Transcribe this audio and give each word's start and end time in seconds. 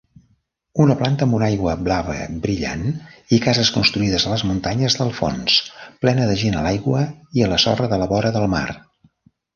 Una 0.83 0.93
planta 1.01 1.25
amb 1.27 1.35
una 1.39 1.45
aigua 1.55 1.73
blava 1.87 2.15
brillant 2.45 2.81
i 3.37 3.39
cases 3.45 3.71
construïdes 3.77 4.25
a 4.25 4.33
les 4.33 4.45
muntanyes 4.53 4.97
del 5.03 5.13
fons, 5.21 5.59
plena 6.07 6.27
de 6.31 6.39
gent 6.45 6.59
a 6.63 6.65
l'aigua 6.69 7.05
i 7.41 7.45
a 7.45 7.51
la 7.53 7.65
sorra 7.69 7.91
de 7.93 8.01
la 8.05 8.09
vora 8.15 8.37
del 8.39 8.53
mar. 8.57 8.69